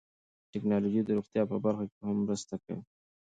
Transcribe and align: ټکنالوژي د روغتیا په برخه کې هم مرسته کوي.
ټکنالوژي 0.51 1.01
د 1.03 1.09
روغتیا 1.17 1.43
په 1.51 1.57
برخه 1.65 1.85
کې 1.91 1.99
هم 2.07 2.17
مرسته 2.25 2.53
کوي. 2.63 2.83